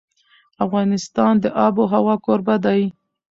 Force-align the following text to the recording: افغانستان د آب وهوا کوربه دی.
افغانستان 0.65 1.33
د 1.43 1.45
آب 1.65 1.73
وهوا 1.79 2.15
کوربه 2.25 2.55
دی. 2.65 2.81